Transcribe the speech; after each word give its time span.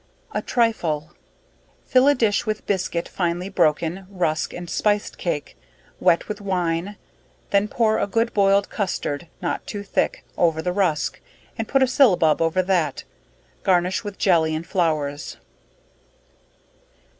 A 0.31 0.41
Trifle. 0.41 1.11
Fill 1.85 2.07
a 2.07 2.15
dish 2.15 2.47
with 2.47 2.65
biscuit 2.65 3.07
finely 3.07 3.49
broken, 3.49 4.07
rusk 4.09 4.51
and 4.51 4.67
spiced 4.67 5.19
cake, 5.19 5.55
wet 5.99 6.27
with 6.27 6.41
wine, 6.41 6.95
then 7.51 7.67
pour 7.67 7.99
a 7.99 8.07
good 8.07 8.33
boil'd 8.33 8.71
custard, 8.71 9.27
(not 9.43 9.67
too 9.67 9.83
thick) 9.83 10.23
over 10.39 10.59
the 10.59 10.73
rusk, 10.73 11.21
and 11.55 11.67
put 11.67 11.83
a 11.83 11.87
syllabub 11.87 12.41
over 12.41 12.63
that; 12.63 13.03
garnish 13.61 14.03
with 14.03 14.17
jelley 14.17 14.55
and 14.55 14.65
flowers. 14.65 15.37